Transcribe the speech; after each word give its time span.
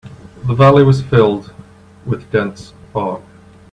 The 0.47 0.55
valley 0.55 0.83
was 0.83 1.03
filled 1.03 1.53
with 2.07 2.31
dense 2.31 2.73
fog. 2.91 3.21